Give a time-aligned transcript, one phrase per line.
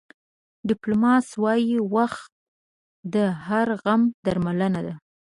[0.67, 2.31] ډیپایلوس وایي وخت
[3.13, 3.15] د
[3.45, 4.93] هر غم درملنه ده.